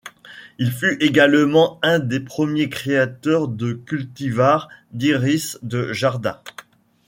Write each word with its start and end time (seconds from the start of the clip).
Il 0.57 0.71
fut 0.71 0.97
également 0.99 1.77
un 1.83 1.99
des 1.99 2.19
premiers 2.19 2.69
créateurs 2.69 3.47
de 3.47 3.73
cultivars 3.73 4.67
d'iris 4.93 5.59
de 5.61 5.93
jardin. 5.93 6.41